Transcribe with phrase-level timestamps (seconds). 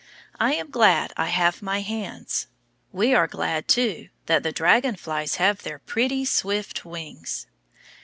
[0.39, 2.47] I am glad I have my hands.
[2.91, 7.45] We are glad, too, that the dragon flies have their pretty, swift wings.